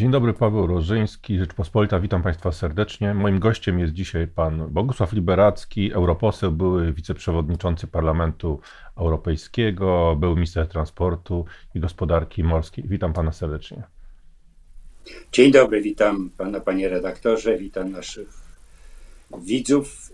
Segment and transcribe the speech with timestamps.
[0.00, 2.00] Dzień dobry, Paweł Rożyński, Rzeczpospolita.
[2.00, 3.14] Witam Państwa serdecznie.
[3.14, 8.60] Moim gościem jest dzisiaj pan Bogusław Liberacki, europoseł, były wiceprzewodniczący Parlamentu
[8.96, 11.44] Europejskiego, był minister transportu
[11.74, 12.84] i gospodarki morskiej.
[12.88, 13.82] Witam pana serdecznie.
[15.32, 18.28] Dzień dobry, witam pana, panie redaktorze, witam naszych
[19.38, 20.12] widzów.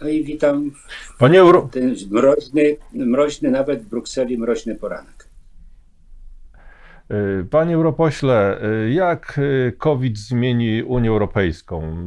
[0.00, 0.70] No i witam
[1.18, 1.68] panie Euro...
[1.72, 5.23] ten mroźny, mroźny, nawet w Brukseli mroźny poranek.
[7.10, 12.06] Y, panie europośle, y, jak y, COVID zmieni Unię Europejską?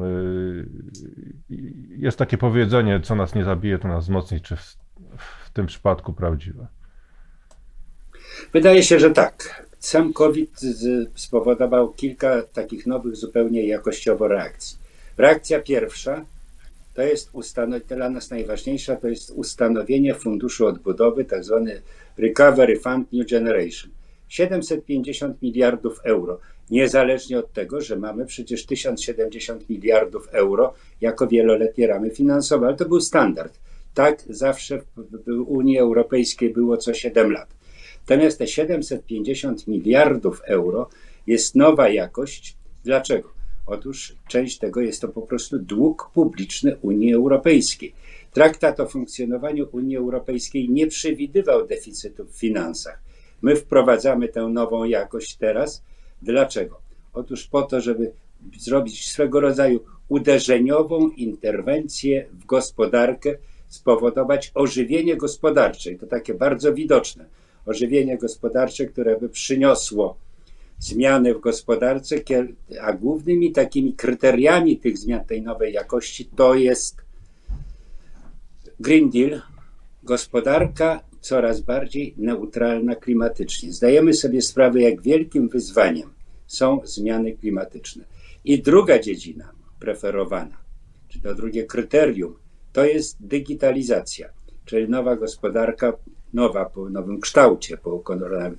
[1.90, 4.42] Jest takie powiedzenie, co nas nie zabije, to nas wzmocni.
[4.42, 4.78] Czy w,
[5.18, 6.68] w tym przypadku prawdziwe?
[8.54, 9.66] Wydaje się, że tak.
[9.80, 10.60] Sam COVID
[11.16, 14.78] spowodował kilka takich nowych zupełnie jakościowo reakcji.
[15.18, 16.26] Reakcja pierwsza
[16.94, 17.32] to jest
[17.88, 21.82] dla nas najważniejsza, to jest ustanowienie funduszu odbudowy, tak zwany
[22.18, 23.97] Recovery Fund New Generation
[24.28, 26.40] 750 miliardów euro.
[26.70, 32.90] Niezależnie od tego, że mamy przecież 1070 miliardów euro jako wieloletnie ramy finansowe, ale to
[32.90, 33.60] był standard.
[33.94, 34.82] Tak zawsze
[35.28, 37.58] w Unii Europejskiej było co 7 lat.
[38.10, 40.90] Natomiast te 750 miliardów euro
[41.28, 42.58] jest nowa jakość.
[42.84, 43.30] Dlaczego?
[43.66, 47.94] Otóż część tego jest to po prostu dług publiczny Unii Europejskiej.
[48.34, 53.07] Traktat o funkcjonowaniu Unii Europejskiej nie przewidywał deficytu w finansach.
[53.42, 55.84] My wprowadzamy tę nową jakość teraz.
[56.22, 56.80] Dlaczego?
[57.14, 58.12] Otóż po to, żeby
[58.58, 63.36] zrobić swego rodzaju uderzeniową interwencję w gospodarkę,
[63.68, 65.92] spowodować ożywienie gospodarcze.
[65.92, 67.26] I to takie bardzo widoczne.
[67.66, 70.18] Ożywienie gospodarcze, które by przyniosło
[70.80, 72.16] zmiany w gospodarce,
[72.82, 76.96] a głównymi takimi kryteriami tych zmian, tej nowej jakości, to jest
[78.80, 79.42] Green Deal,
[80.04, 83.74] gospodarka coraz bardziej neutralna klimatycznie.
[83.74, 86.10] Zdajemy sobie sprawę, jak wielkim wyzwaniem
[86.46, 88.04] są zmiany klimatyczne.
[88.46, 90.58] I druga dziedzina preferowana,
[91.08, 92.36] czy to drugie kryterium,
[92.74, 94.30] to jest digitalizacja,
[94.66, 95.94] czyli nowa gospodarka,
[96.34, 98.04] nowa po nowym kształcie, po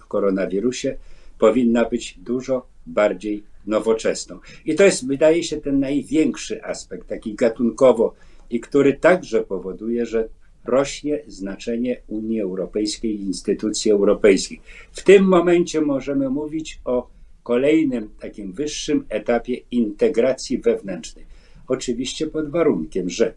[0.08, 0.96] koronawirusie,
[1.38, 4.38] powinna być dużo bardziej nowoczesną.
[4.64, 8.14] I to jest, wydaje się, ten największy aspekt, taki gatunkowo,
[8.50, 10.28] i który także powoduje, że
[10.68, 14.60] rośnie znaczenie Unii Europejskiej i instytucji europejskich.
[14.92, 17.08] W tym momencie możemy mówić o
[17.42, 21.26] kolejnym takim wyższym etapie integracji wewnętrznej.
[21.68, 23.34] Oczywiście pod warunkiem, że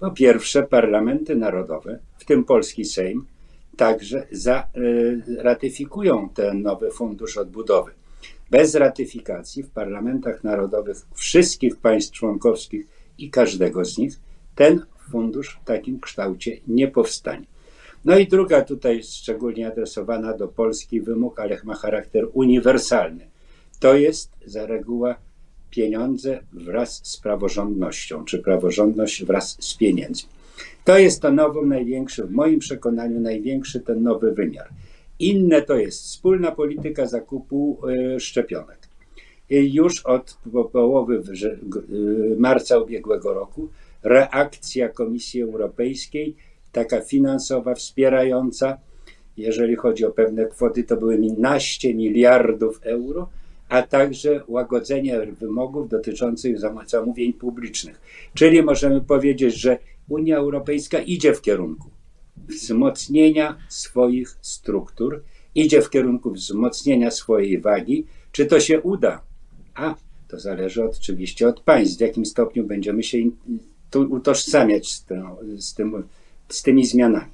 [0.00, 3.26] po pierwsze parlamenty narodowe, w tym polski Sejm,
[3.76, 7.92] także za, y, ratyfikują ten nowy fundusz odbudowy.
[8.50, 12.86] Bez ratyfikacji w parlamentach narodowych wszystkich państw członkowskich
[13.18, 14.20] i każdego z nich
[14.54, 17.46] ten fundusz w takim kształcie nie powstanie.
[18.04, 23.30] No i druga tutaj szczególnie adresowana do Polski wymóg, ale ma charakter uniwersalny.
[23.80, 25.14] To jest za reguła
[25.70, 30.28] pieniądze wraz z praworządnością, czy praworządność wraz z pieniędzmi.
[30.84, 34.68] To jest to nowy, największy, w moim przekonaniu, największy ten nowy wymiar.
[35.18, 37.78] Inne to jest wspólna polityka zakupu
[38.16, 38.78] y, szczepionek.
[39.50, 40.38] Już od
[40.72, 43.68] połowy y, marca ubiegłego roku
[44.02, 46.36] reakcja Komisji Europejskiej,
[46.72, 48.78] taka finansowa, wspierająca,
[49.36, 53.28] jeżeli chodzi o pewne kwoty, to były naście miliardów euro,
[53.68, 58.00] a także łagodzenie wymogów dotyczących zamówień publicznych.
[58.34, 61.90] Czyli możemy powiedzieć, że Unia Europejska idzie w kierunku
[62.36, 65.22] wzmocnienia swoich struktur,
[65.54, 68.06] idzie w kierunku wzmocnienia swojej wagi.
[68.32, 69.22] Czy to się uda?
[69.74, 69.94] A
[70.28, 73.18] to zależy oczywiście od państw, w jakim stopniu będziemy się
[73.92, 75.26] tu utożsamiać z, tym,
[75.58, 76.08] z, tym,
[76.48, 77.30] z tymi zmianami.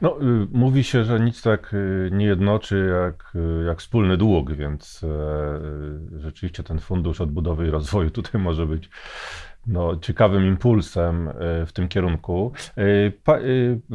[0.00, 4.52] No, y, mówi się, że nic tak y, nie jednoczy jak, y, jak wspólny dług,
[4.52, 8.90] więc e, rzeczywiście ten fundusz odbudowy i rozwoju tutaj może być
[9.66, 11.30] no, ciekawym impulsem
[11.66, 12.52] w tym kierunku.
[13.24, 13.38] Pa,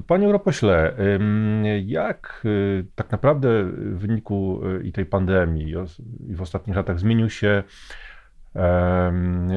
[0.07, 0.97] panie Europośle,
[1.85, 2.47] jak
[2.95, 5.73] tak naprawdę w wyniku i tej pandemii
[6.29, 7.63] i w ostatnich latach zmienił się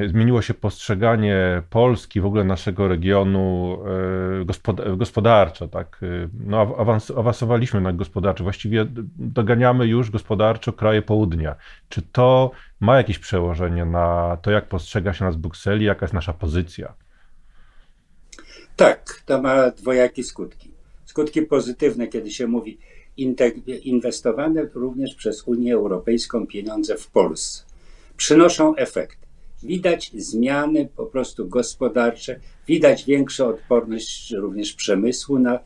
[0.09, 3.79] zmieniło się postrzeganie Polski, w ogóle naszego regionu
[4.91, 5.69] e, gospodarczo.
[5.69, 6.01] Tak?
[6.03, 8.87] E, no, awans, awansowaliśmy na gospodarczo, właściwie
[9.19, 11.57] doganiamy już gospodarczo kraje południa.
[11.89, 12.51] Czy to
[12.81, 16.95] ma jakieś przełożenie na to, jak postrzega się nas Brukseli, jaka jest nasza pozycja?
[18.77, 20.71] Tak, to ma dwojakie skutki.
[21.05, 22.79] Skutki pozytywne, kiedy się mówi
[23.85, 27.70] inwestowane również przez Unię Europejską pieniądze w Polsce
[28.21, 29.19] przynoszą efekt.
[29.63, 35.61] Widać zmiany po prostu gospodarcze, widać większą odporność również przemysłu na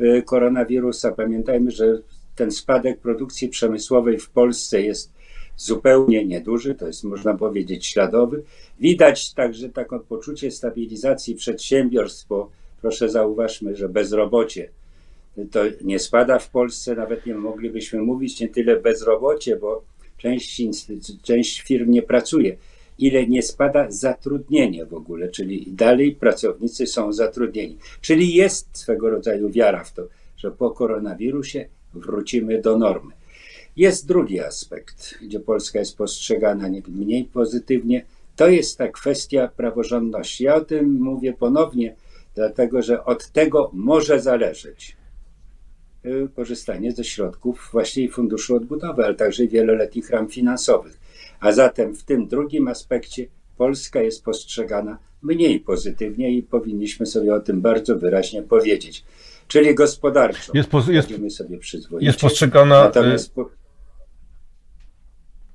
[0.00, 1.12] y, koronawirusa.
[1.12, 1.98] Pamiętajmy, że
[2.36, 5.12] ten spadek produkcji przemysłowej w Polsce jest
[5.56, 8.42] zupełnie nieduży, to jest można powiedzieć śladowy.
[8.80, 12.50] Widać także taką poczucie stabilizacji przedsiębiorstw, bo
[12.80, 14.70] proszę zauważmy, że bezrobocie
[15.50, 19.84] to nie spada w Polsce, nawet nie moglibyśmy mówić nie tyle bezrobocie, bo
[20.18, 20.62] część,
[21.22, 22.56] część firm nie pracuje,
[22.98, 27.76] ile nie spada zatrudnienie w ogóle, czyli dalej pracownicy są zatrudnieni.
[28.00, 30.02] Czyli jest swego rodzaju wiara w to,
[30.36, 33.12] że po koronawirusie wrócimy do normy.
[33.76, 38.04] Jest drugi aspekt, gdzie Polska jest postrzegana nie mniej pozytywnie.
[38.36, 40.44] To jest ta kwestia praworządności.
[40.44, 41.94] Ja o tym mówię ponownie,
[42.34, 44.97] dlatego że od tego może zależeć
[46.36, 51.00] korzystanie ze środków właśnie Funduszu Odbudowy, ale także wieloletnich ram finansowych.
[51.40, 57.40] A zatem w tym drugim aspekcie Polska jest postrzegana mniej pozytywnie i powinniśmy sobie o
[57.40, 59.04] tym bardzo wyraźnie powiedzieć.
[59.48, 62.06] Czyli gospodarczo jest, po, jest, sobie przyzwoicie.
[62.06, 62.84] Jest postrzegana.
[62.84, 63.50] Natomiast po,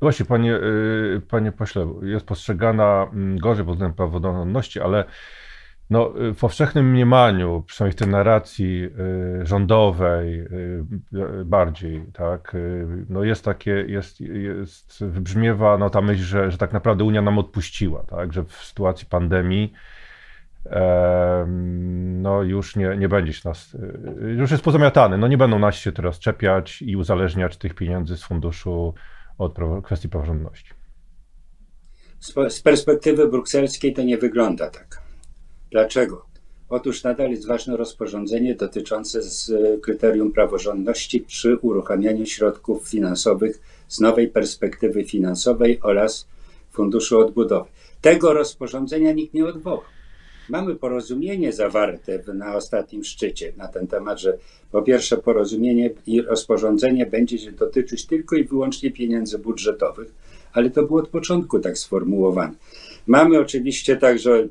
[0.04, 5.06] Właśnie, panie, y, panie pośle, jest postrzegana mm, gorzej pod względem praworządności, ale
[5.90, 10.86] no, w powszechnym mniemaniu, przynajmniej w tej narracji y, rządowej y,
[11.46, 12.58] bardziej, tak,
[13.10, 17.38] no jest takie, jest, jest, wybrzmiewa no ta myśl, że, że tak naprawdę Unia nam
[17.38, 19.74] odpuściła, tak, że w sytuacji pandemii
[22.22, 23.78] no już nie, nie będzie się nas,
[24.38, 28.24] już jest pozamiatany, no nie będą nas się teraz czepiać i uzależniać tych pieniędzy z
[28.24, 28.94] funduszu
[29.38, 30.74] od kwestii praworządności.
[32.50, 35.03] Z perspektywy brukselskiej to nie wygląda tak.
[35.74, 36.26] Dlaczego?
[36.70, 44.28] Otóż nadal jest ważne rozporządzenie dotyczące z kryterium praworządności przy uruchamianiu środków finansowych z nowej
[44.28, 46.28] perspektywy finansowej oraz
[46.72, 47.70] Funduszu Odbudowy.
[48.02, 49.82] Tego rozporządzenia nikt nie odwołał.
[50.50, 54.38] Mamy porozumienie zawarte na ostatnim szczycie na ten temat, że
[54.72, 60.12] po pierwsze porozumienie i rozporządzenie będzie się dotyczyć tylko i wyłącznie pieniędzy budżetowych,
[60.54, 62.54] ale to było od początku tak sformułowane.
[63.08, 64.48] Mamy oczywiście także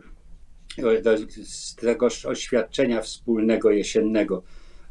[1.44, 4.42] z tego oświadczenia wspólnego jesiennego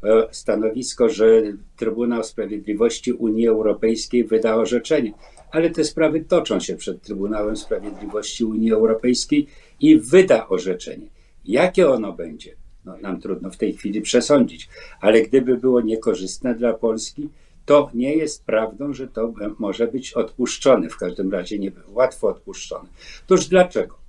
[0.03, 1.41] e, stanowisko, że
[1.77, 5.13] Trybunał Sprawiedliwości Unii Europejskiej wyda orzeczenie,
[5.51, 9.47] ale te sprawy toczą się przed Trybunałem Sprawiedliwości Unii Europejskiej
[9.79, 11.07] i wyda orzeczenie.
[11.45, 12.55] Jakie ono będzie?
[12.85, 14.69] No, nam trudno w tej chwili przesądzić,
[15.01, 17.29] ale gdyby było niekorzystne dla Polski,
[17.65, 22.89] to nie jest prawdą, że to może być odpuszczone, w każdym razie nie łatwo odpuszczone.
[23.27, 24.00] Toż dlaczego?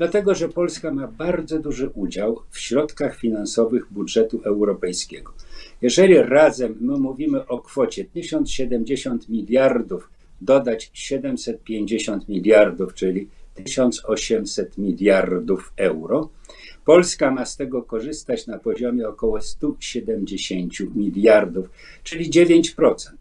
[0.00, 5.32] Dlatego, że Polska ma bardzo duży udział w środkach finansowych budżetu europejskiego.
[5.82, 10.10] Jeżeli razem my mówimy o kwocie 1070 miliardów,
[10.40, 16.28] dodać 750 miliardów, czyli 1800 miliardów euro.
[16.84, 21.70] Polska ma z tego korzystać na poziomie około 170 miliardów,
[22.02, 23.19] czyli 9%.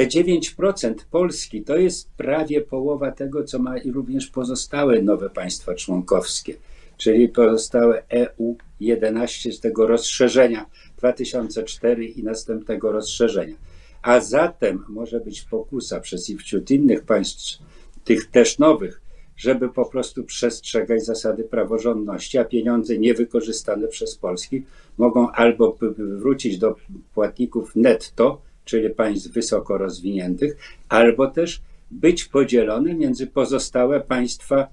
[0.00, 5.74] Te 9% Polski to jest prawie połowa tego, co ma i również pozostałe nowe państwa
[5.74, 6.54] członkowskie,
[6.96, 10.66] czyli pozostałe EU 11 z tego rozszerzenia
[10.98, 13.54] 2004 i następnego rozszerzenia.
[14.02, 17.58] A zatem może być pokusa przez i wśród innych państw,
[18.04, 19.00] tych też nowych,
[19.36, 24.64] żeby po prostu przestrzegać zasady praworządności, a pieniądze niewykorzystane przez Polski
[24.98, 26.76] mogą albo wrócić do
[27.14, 30.56] płatników netto, czyli państw wysoko rozwiniętych,
[30.88, 34.66] albo też być podzielone między pozostałe państwa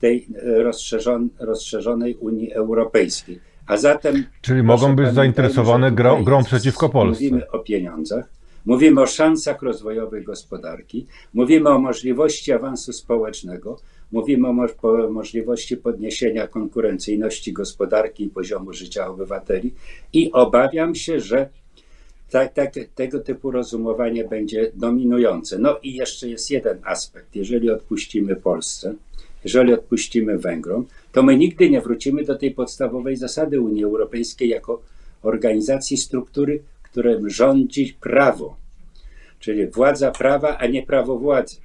[0.00, 3.40] tej rozszerzon, rozszerzonej Unii Europejskiej.
[3.66, 4.24] A zatem.
[4.40, 7.24] Czyli mogą być zainteresowane grą, grą przeciwko Polsce.
[7.24, 8.28] Mówimy o pieniądzach,
[8.64, 13.78] mówimy o szansach rozwojowej gospodarki, mówimy o możliwości awansu społecznego,
[14.12, 14.52] Mówimy o
[15.10, 19.74] możliwości podniesienia konkurencyjności gospodarki i poziomu życia obywateli
[20.12, 21.48] i obawiam się, że
[22.30, 25.58] tak, tak, tego typu rozumowanie będzie dominujące.
[25.58, 27.36] No i jeszcze jest jeden aspekt.
[27.36, 28.94] Jeżeli odpuścimy Polsce,
[29.44, 34.82] jeżeli odpuścimy Węgrom, to my nigdy nie wrócimy do tej podstawowej zasady Unii Europejskiej jako
[35.22, 38.56] organizacji struktury, którym rządzi prawo,
[39.40, 41.56] czyli władza prawa, a nie prawo władzy.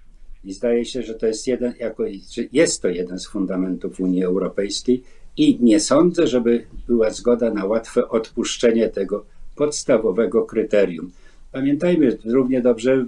[0.43, 2.03] I zdaje się, że to jest jeden, jako,
[2.51, 5.03] jest to jeden z fundamentów Unii Europejskiej
[5.37, 9.25] i nie sądzę, żeby była zgoda na łatwe odpuszczenie tego
[9.61, 11.11] podstawowego kryterium.
[11.51, 13.05] Pamiętajmy, równie dobrze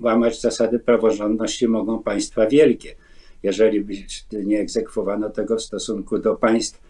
[0.00, 2.94] łamać zasady praworządności mogą państwa wielkie.
[3.42, 3.86] Jeżeli
[4.32, 6.80] nie egzekwowano tego w stosunku do państw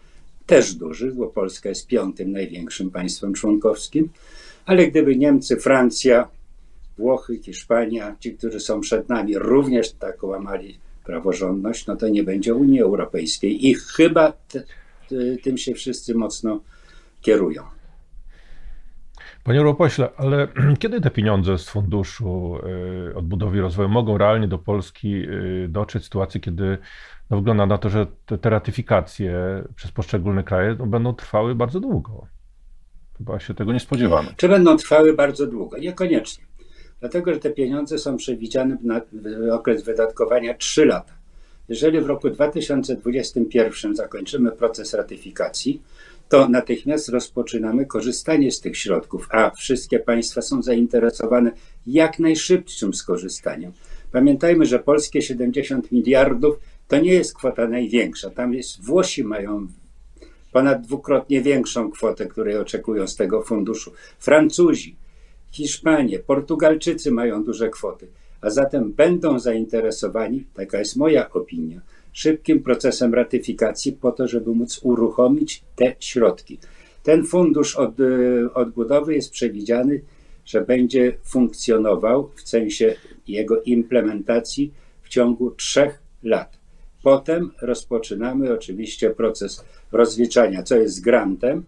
[0.45, 4.09] też dużych, bo Polska jest piątym największym państwem członkowskim,
[4.65, 6.27] ale gdyby Niemcy, Francja,
[6.97, 12.55] Włochy, Hiszpania, ci, którzy są przed nami, również tak łamali praworządność, no to nie będzie
[12.55, 13.67] Unii Europejskiej.
[13.67, 14.33] I chyba
[15.43, 16.61] tym się wszyscy mocno
[17.21, 17.76] kierują.
[19.47, 20.47] Panie europośle, ale
[20.79, 22.57] kiedy te pieniądze z Funduszu
[23.11, 26.77] y, Odbudowy i Rozwoju mogą realnie do Polski y, dotrzeć sytuacji, kiedy
[27.29, 29.33] no wygląda na to, że te, te ratyfikacje
[29.75, 32.27] przez poszczególne kraje no, będą trwały bardzo długo?
[33.17, 34.29] Chyba się tego nie spodziewamy.
[34.37, 35.77] Czy będą trwały bardzo długo?
[35.77, 36.45] Niekoniecznie.
[36.99, 39.01] Dlatego, że te pieniądze są przewidziane na
[39.53, 41.13] okres wydatkowania 3 lata.
[41.69, 45.81] Jeżeli w roku 2021 zakończymy proces ratyfikacji,
[46.29, 51.51] to natychmiast rozpoczynamy korzystanie z tych środków, a wszystkie państwa są zainteresowane
[51.87, 53.71] jak najszybszym skorzystaniem.
[54.11, 58.29] Pamiętajmy, że polskie 70 miliardów to nie jest kwota największa.
[58.29, 59.67] Tam jest Włosi mają
[60.51, 63.91] ponad dwukrotnie większą kwotę, której oczekują z tego funduszu.
[64.19, 64.95] Francuzi,
[65.51, 68.07] Hiszpanie, Portugalczycy mają duże kwoty,
[68.41, 71.81] a zatem będą zainteresowani, taka jest moja opinia,
[72.17, 76.57] szybkim procesem ratyfikacji po to, żeby móc uruchomić te środki.
[77.03, 77.95] Ten fundusz od,
[78.53, 80.01] odbudowy jest przewidziany,
[80.45, 82.95] że będzie funkcjonował w sensie
[83.27, 86.57] jego implementacji w ciągu trzech lat.
[87.03, 91.63] Potem rozpoczynamy oczywiście proces rozliczania, co jest grantem,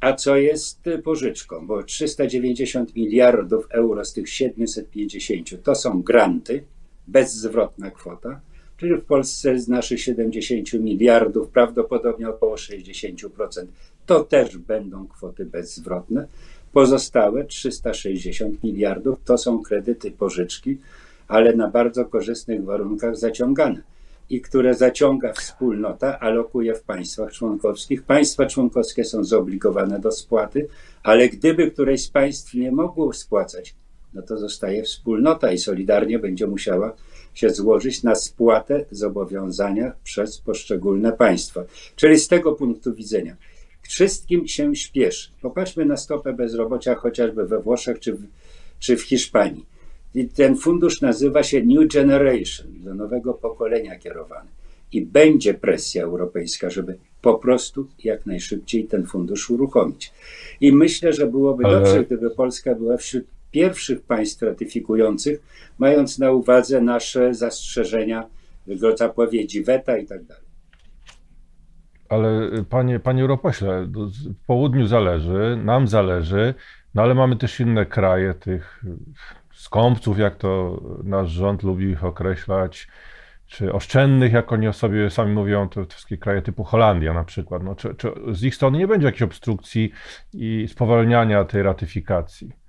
[0.00, 6.64] a co jest pożyczką, bo 390 miliardów euro z tych 750 to są granty,
[7.08, 8.40] bezzwrotna kwota,
[8.76, 13.66] czyli w Polsce z naszych 70 miliardów prawdopodobnie około 60%
[14.06, 16.26] to też będą kwoty bezzwrotne.
[16.72, 20.78] Pozostałe 360 miliardów to są kredyty pożyczki,
[21.28, 23.82] ale na bardzo korzystnych warunkach zaciągane
[24.30, 28.02] i które zaciąga wspólnota, alokuje w państwach członkowskich.
[28.02, 30.68] Państwa członkowskie są zobligowane do spłaty,
[31.02, 33.74] ale gdyby któreś z państw nie mogło spłacać,
[34.14, 36.92] no to zostaje wspólnota i solidarnie będzie musiała
[37.34, 41.64] się złożyć na spłatę zobowiązania przez poszczególne państwa.
[41.96, 43.36] Czyli z tego punktu widzenia
[43.88, 45.30] wszystkim się śpieszy.
[45.42, 48.22] Popatrzmy na stopę bezrobocia chociażby we Włoszech czy w,
[48.78, 49.66] czy w Hiszpanii.
[50.14, 54.48] I ten fundusz nazywa się New Generation, do nowego pokolenia kierowany.
[54.92, 60.12] I będzie presja europejska, żeby po prostu jak najszybciej ten fundusz uruchomić.
[60.60, 61.74] I myślę, że byłoby Ale...
[61.74, 63.24] dobrze, gdyby Polska była wśród
[63.54, 65.42] pierwszych państw ratyfikujących,
[65.78, 68.26] mając na uwadze nasze zastrzeżenia,
[68.96, 70.44] zapowiedzi weta i tak dalej.
[72.08, 76.54] Ale panie, panie europośle, w południu zależy, nam zależy,
[76.94, 78.84] no ale mamy też inne kraje, tych
[79.54, 82.88] skąpców, jak to nasz rząd lubi ich określać,
[83.46, 87.62] czy oszczędnych, jak oni o sobie sami mówią, to wszystkie kraje typu Holandia na przykład.
[87.62, 89.92] No, czy, czy z ich strony nie będzie jakiejś obstrukcji
[90.32, 92.63] i spowalniania tej ratyfikacji?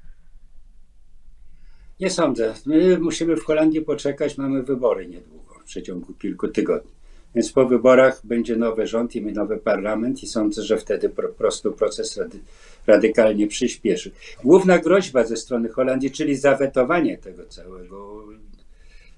[2.00, 2.54] Nie sądzę.
[2.66, 6.92] My musimy w Holandii poczekać, mamy wybory niedługo, w przeciągu kilku tygodni.
[7.36, 11.72] Więc po wyborach będzie nowy rząd i nowy parlament i sądzę, że wtedy po prostu
[11.72, 12.40] proces rady,
[12.88, 14.12] radykalnie przyspieszy.
[14.44, 18.24] Główna groźba ze strony Holandii, czyli zawetowanie tego całego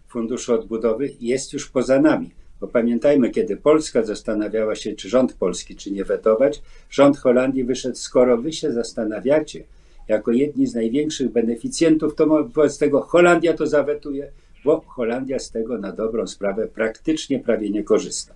[0.07, 2.31] funduszu odbudowy jest już poza nami.
[2.59, 7.95] Bo pamiętajmy, kiedy Polska zastanawiała się, czy rząd polski, czy nie wetować, rząd Holandii wyszedł,
[7.95, 9.63] skoro wy się zastanawiacie,
[10.07, 14.31] jako jedni z największych beneficjentów, to wobec tego Holandia to zawetuje,
[14.65, 18.33] bo Holandia z tego na dobrą sprawę praktycznie prawie nie korzysta.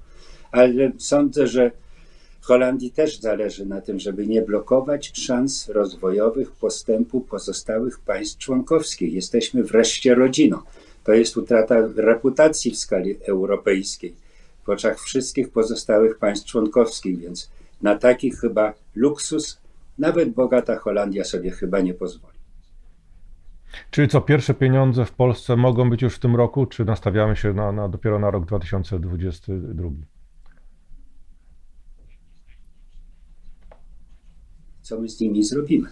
[0.52, 1.72] Ale sądzę, że
[2.42, 9.14] Holandii też zależy na tym, żeby nie blokować szans rozwojowych postępu pozostałych państw członkowskich.
[9.14, 10.58] Jesteśmy wreszcie rodziną.
[11.04, 14.16] To jest utrata reputacji w skali europejskiej
[14.66, 17.50] w oczach wszystkich pozostałych państw członkowskich, więc
[17.82, 19.58] na taki chyba luksus
[20.02, 22.38] nawet bogata Holandia sobie chyba nie pozwoli.
[23.92, 27.54] Czyli co, pierwsze pieniądze w Polsce mogą być już w tym roku, czy nastawiamy się
[27.54, 29.90] na, na dopiero na rok 2022?
[34.82, 35.90] Co my z nimi zrobimy?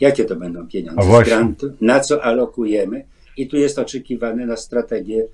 [0.00, 1.72] Jakie to będą pieniądze z grantu?
[1.80, 3.04] Na co alokujemy?
[3.36, 5.26] I tu jest oczekiwane na strategię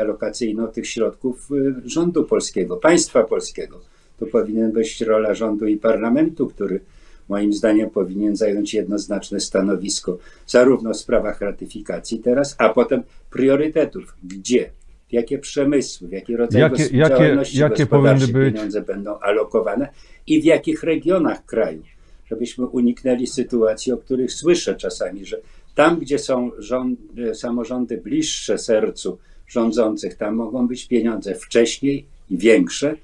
[0.00, 3.80] alokacyjną tych środków y, rządu polskiego, państwa polskiego.
[4.18, 6.80] To powinien być rola rządu i parlamentu, który
[7.28, 14.14] moim zdaniem powinien zająć jednoznaczne stanowisko zarówno w sprawach ratyfikacji teraz, a potem priorytetów.
[14.24, 14.70] Gdzie?
[15.08, 19.88] W jakie przemysły, w jaki rodzaj jakie, działalności jakie, jakie gospodarczej pieniądze będą alokowane
[20.26, 21.82] i w jakich regionach kraju,
[22.30, 25.40] żebyśmy uniknęli sytuacji, o których słyszę czasami, że
[25.74, 27.00] tam, gdzie są rząd,
[27.34, 29.18] samorządy bliższe sercu
[29.48, 32.94] rządzących, tam mogą być pieniądze wcześniej i większe,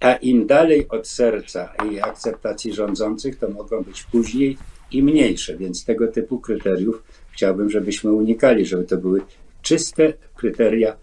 [0.00, 4.58] a im dalej od serca i akceptacji rządzących, to mogą być później
[4.90, 5.56] i mniejsze.
[5.56, 9.20] Więc tego typu kryteriów chciałbym, żebyśmy unikali, żeby to były
[9.62, 10.96] czyste kryteria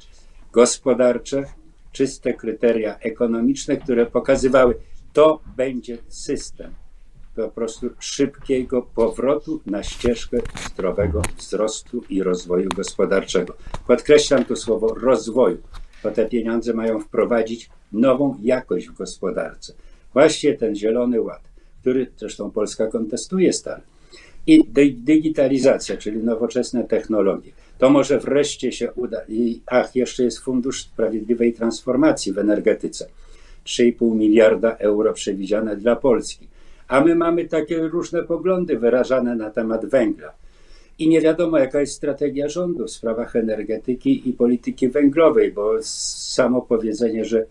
[0.51, 1.43] gospodarcze,
[1.91, 4.75] czyste kryteria ekonomiczne, które pokazywały,
[5.13, 6.73] to będzie system.
[7.35, 10.37] po prostu szybkiego powrotu na ścieżkę
[10.71, 13.53] zdrowego wzrostu i rozwoju gospodarczego.
[13.87, 15.57] Podkreślam tu słowo rozwoju,
[16.03, 19.73] bo te pieniądze mają wprowadzić nową jakość w gospodarce.
[20.13, 21.41] Właśnie ten zielony ład,
[21.81, 23.81] który zresztą Polska kontestuje stale.
[24.47, 27.51] I digitalizacja, czyli nowoczesne technologie.
[27.77, 29.21] To może wreszcie się uda.
[29.29, 33.07] I, ach, jeszcze jest Fundusz Sprawiedliwej Transformacji w energetyce.
[33.65, 36.47] 3,5 miliarda euro przewidziane dla Polski.
[36.87, 40.33] A my mamy takie różne poglądy wyrażane na temat węgla.
[40.99, 46.61] I nie wiadomo, jaka jest strategia rządu w sprawach energetyki i polityki węglowej, bo samo
[46.61, 47.45] powiedzenie, że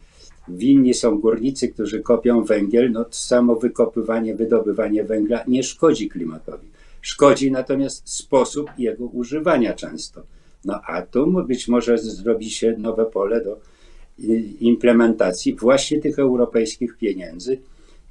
[0.48, 6.66] winni są górnicy, którzy kopią węgiel, no samo wykopywanie, wydobywanie węgla nie szkodzi klimatowi.
[7.00, 10.22] Szkodzi natomiast sposób jego używania często.
[10.64, 13.60] No a tu być może zrobi się nowe pole do
[14.20, 14.24] y,
[14.60, 17.58] implementacji właśnie tych europejskich pieniędzy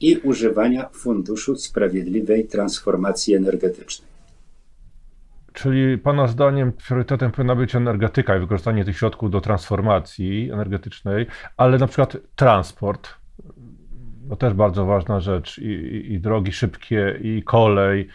[0.01, 4.10] i używania Funduszu Sprawiedliwej Transformacji Energetycznej.
[5.61, 11.25] Czyli Pana zdaniem priorytetem powinna być energetyka i wykorzystanie tych środków do transformacji energetycznej,
[11.57, 13.09] ale na przykład transport,
[14.29, 18.07] to też bardzo ważna rzecz, i, i, i drogi szybkie, i kolej.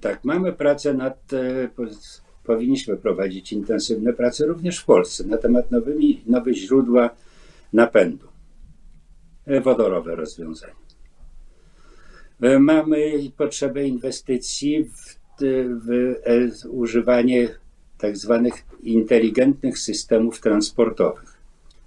[0.00, 1.68] Tak, mamy pracę nad, e,
[2.44, 7.10] powinniśmy prowadzić intensywne prace również w Polsce na temat nowymi, nowe źródła
[7.72, 8.26] napędu,
[9.46, 10.74] e, wodorowe rozwiązania.
[12.42, 17.48] E, mamy potrzebę inwestycji w w e, używanie
[17.98, 21.36] tak zwanych inteligentnych systemów transportowych.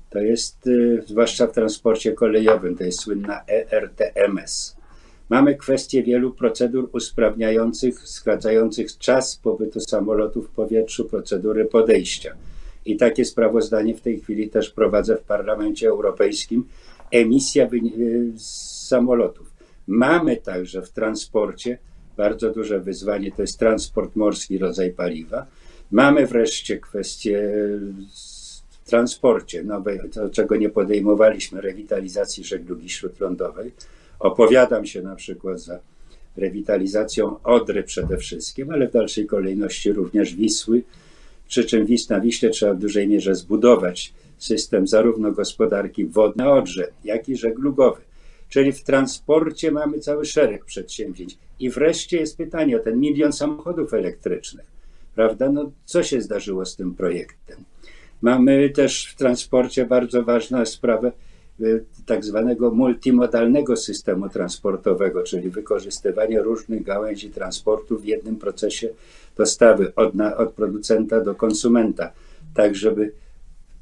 [0.10, 4.75] To jest e, zwłaszcza w transporcie kolejowym, to jest słynna ERTMS.
[5.29, 12.36] Mamy kwestię wielu procedur usprawniających, skracających czas pobytu samolotu w powietrzu, procedury podejścia.
[12.86, 16.65] I takie sprawozdanie w tej chwili też prowadzę w Parlamencie Europejskim.
[17.12, 17.68] Emisja
[18.38, 19.53] samolotów.
[19.88, 21.77] Mamy także w transporcie
[22.19, 25.45] bardzo duże wyzwanie to jest transport morski, rodzaj paliwa.
[25.91, 27.53] Mamy wreszcie kwestię
[28.83, 33.72] w transporcie nowej, to czego nie podejmowaliśmy, rewitalizacji żeglugi śródlądowej.
[34.20, 35.79] Opowiadam się na przykład za
[36.37, 40.81] rewitalizacją Odry przede wszystkim, ale w dalszej kolejności również Wisły,
[41.48, 47.29] przy czym na Wiśle trzeba w dużej mierze zbudować system zarówno gospodarki wodnej Odrze, jak
[47.29, 48.08] i żeglugowy.
[48.50, 51.38] Czyli w transporcie mamy cały szereg przedsięwzięć.
[51.59, 54.66] I wreszcie jest pytanie o ten milion samochodów elektrycznych.
[55.16, 55.51] Prawda?
[55.51, 57.57] No, co się zdarzyło z tym projektem?
[58.22, 61.12] Mamy też w transporcie bardzo ważną sprawę
[61.62, 68.90] y, tak zwanego multimodalnego systemu transportowego, czyli wykorzystywanie różnych gałęzi transportu w jednym procesie
[69.38, 72.12] dostawy od, na, od producenta do konsumenta,
[72.53, 73.12] tak żeby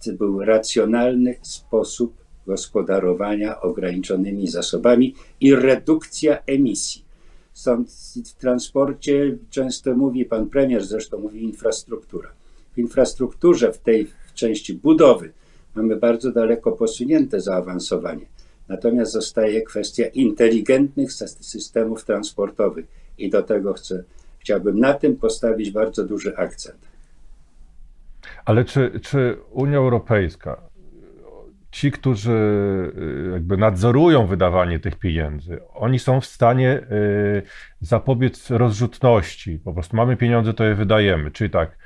[0.08, 2.14] był racjonalny sposób
[2.48, 7.06] gospodarowania ograniczonymi zasobami i redukcja emisji.
[7.54, 7.92] Stąd
[8.26, 12.30] w transporcie często mówi pan premier, zresztą mówi infrastruktura.
[12.74, 15.32] W infrastrukturze, w tej części budowy,
[15.76, 18.26] mamy bardzo daleko posunięte zaawansowanie.
[18.68, 22.86] Natomiast zostaje kwestia inteligentnych systemów transportowych
[23.18, 24.04] i do tego chcę,
[24.40, 26.78] chciałbym na tym postawić bardzo duży akcent.
[28.46, 30.62] Ale czy, czy Unia Europejska
[31.78, 32.32] ci, którzy
[32.98, 37.42] y, jakby nadzorują wydawanie tych pieniędzy, oni są w stanie y,
[37.82, 39.60] zapobiec rozrzutności.
[39.60, 41.32] Po prostu mamy pieniądze, to je wydajemy.
[41.32, 41.78] Czyli tak,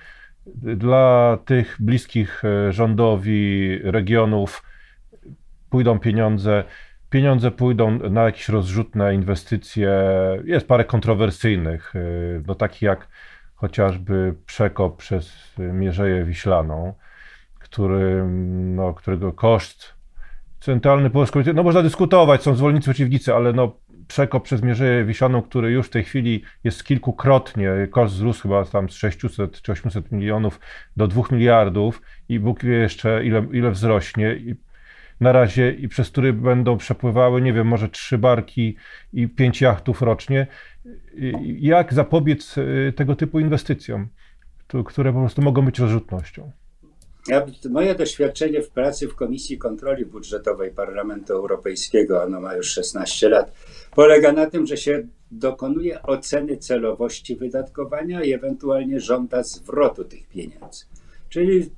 [0.56, 4.63] dla tych bliskich y, rządowi regionów
[5.69, 6.63] pójdą pieniądze,
[7.10, 9.91] pieniądze pójdą na jakieś rozrzutne inwestycje.
[10.45, 11.93] Jest parę kontrowersyjnych,
[12.47, 13.08] no takich jak
[13.56, 16.93] chociażby przekop przez Mierzeję Wiślaną
[17.71, 18.25] który,
[18.75, 19.93] no, którego koszt
[20.60, 25.71] centralny polsko no można dyskutować, są zwolennicy, przeciwnicy, ale no przekop przez Mierzeję Wiślaną, który
[25.71, 30.60] już w tej chwili jest kilkukrotnie, koszt wzrósł chyba tam z 600 czy 800 milionów
[30.97, 34.36] do 2 miliardów i Bóg wie jeszcze ile, ile wzrośnie.
[34.36, 34.55] I
[35.19, 38.75] na razie i przez który będą przepływały, nie wiem, może trzy barki
[39.13, 40.47] i pięć jachtów rocznie.
[41.43, 44.07] Jak zapobiec y, tego typu inwestycjom,
[44.86, 46.51] które po prostu mogą być rozrzutnością?
[47.69, 53.51] Moje doświadczenie w pracy w Komisji Kontroli Budżetowej Parlamentu Europejskiego, ono ma już 16 lat,
[53.95, 60.86] polega na tym, że się dokonuje oceny celowości wydatkowania i ewentualnie żąda zwrotu tych pieniędzy.
[61.29, 61.69] Czyli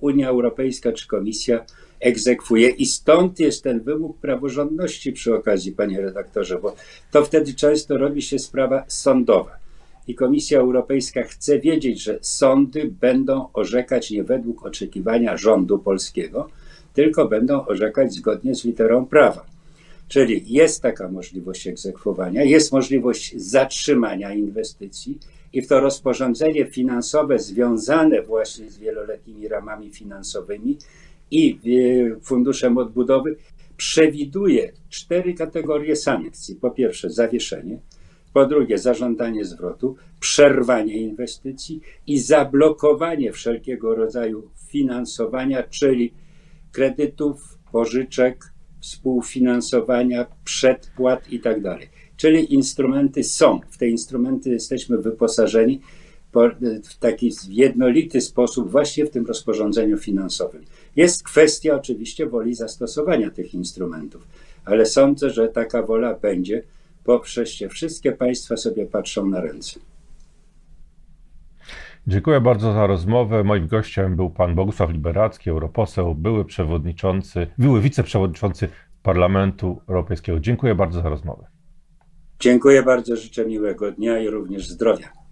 [0.00, 1.64] Unia Europejska czy Komisja
[2.00, 6.74] egzekwuje i stąd jest ten wymóg praworządności przy okazji, panie redaktorze, bo
[7.10, 9.65] to wtedy często robi się sprawa sądowa
[10.08, 16.48] i Komisja Europejska chce wiedzieć, że sądy będą orzekać nie według oczekiwania rządu polskiego,
[16.94, 19.46] tylko będą orzekać zgodnie z literą prawa.
[20.08, 25.18] Czyli jest taka możliwość egzekwowania, jest możliwość zatrzymania inwestycji
[25.52, 30.78] i w to rozporządzenie finansowe związane właśnie z wieloletnimi ramami finansowymi
[31.30, 31.58] i
[32.22, 33.36] funduszem odbudowy
[33.76, 36.54] przewiduje cztery kategorie sankcji.
[36.54, 37.78] Po pierwsze, zawieszenie,
[38.36, 46.12] po drugie, zażądanie zwrotu, przerwanie inwestycji i zablokowanie wszelkiego rodzaju finansowania, czyli
[46.72, 51.62] kredytów, pożyczek, współfinansowania, przedpłat itd.
[51.62, 53.60] Tak czyli instrumenty są.
[53.70, 55.80] W te instrumenty jesteśmy wyposażeni
[56.84, 60.64] w taki jednolity sposób właśnie w tym rozporządzeniu finansowym.
[60.96, 64.28] Jest kwestia oczywiście woli zastosowania tych instrumentów,
[64.64, 66.62] ale sądzę, że taka wola będzie,
[67.06, 69.80] bo przecież wszystkie państwa sobie patrzą na ręce.
[72.06, 73.44] Dziękuję bardzo za rozmowę.
[73.44, 78.68] Moim gościem był pan Bogusław Liberacki, europoseł, były przewodniczący, były wiceprzewodniczący
[79.02, 80.40] Parlamentu Europejskiego.
[80.40, 81.46] Dziękuję bardzo za rozmowę.
[82.40, 85.25] Dziękuję bardzo, życzę miłego dnia i również zdrowia.